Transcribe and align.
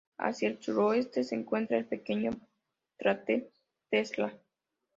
Hacia 0.17 0.49
el 0.49 0.59
suroeste 0.63 1.23
se 1.23 1.35
encuentra 1.35 1.77
el 1.77 1.85
pequeño 1.85 2.31
cráter 2.97 3.51
Tesla. 3.91 4.35